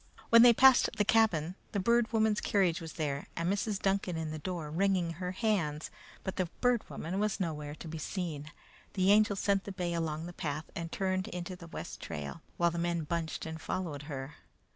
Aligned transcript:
When 0.31 0.41
they 0.41 0.51
passed 0.51 0.89
the 0.97 1.05
cabin, 1.05 1.53
the 1.73 1.79
Bird 1.79 2.11
Woman's 2.11 2.41
carriage 2.41 2.81
was 2.81 2.93
there 2.93 3.27
and 3.35 3.53
Mrs. 3.53 3.79
Duncan 3.79 4.17
in 4.17 4.31
the 4.31 4.39
door 4.39 4.71
wringing 4.71 5.11
her 5.11 5.33
hands, 5.33 5.91
but 6.23 6.37
the 6.37 6.47
Bird 6.59 6.89
Woman 6.89 7.19
was 7.19 7.39
nowhere 7.39 7.75
to 7.75 7.87
be 7.87 7.99
seen. 7.99 8.51
The 8.93 9.11
Angel 9.11 9.35
sent 9.35 9.65
the 9.65 9.71
bay 9.71 9.93
along 9.93 10.25
the 10.25 10.33
path 10.33 10.71
and 10.75 10.91
turned 10.91 11.27
into 11.27 11.55
the 11.55 11.67
west 11.67 12.01
trail, 12.01 12.41
while 12.57 12.71
the 12.71 12.79
men 12.79 13.03
bunched 13.03 13.45
and 13.45 13.61
followed 13.61 14.01
her. 14.09 14.37